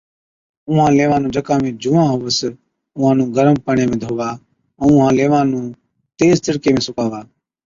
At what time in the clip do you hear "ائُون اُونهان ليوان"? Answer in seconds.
4.79-5.45